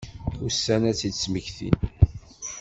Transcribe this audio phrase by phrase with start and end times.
[0.45, 1.77] Ussan ad tt-id-smektin.